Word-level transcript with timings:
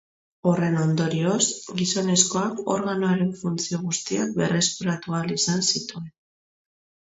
Horren 0.51 0.77
ondorioz, 0.83 1.43
gizonezkoak 1.81 2.63
organoaren 2.77 3.31
funtzio 3.43 3.83
guztiak 3.85 4.35
berreskuratu 4.41 5.17
ahal 5.21 5.37
izan 5.39 5.65
zituen. 5.71 6.13